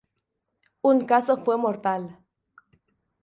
Un 0.81 1.05
caso 1.05 1.37
fue 1.37 1.59
mortal. 1.59 2.17